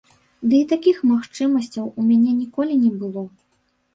Ды 0.51 0.55
і 0.61 0.65
такіх 0.71 1.01
магчымасцяў 1.09 1.85
у 1.99 2.05
мяне 2.09 2.31
ніколі 2.41 2.79
не 2.87 2.89
было. 3.03 3.27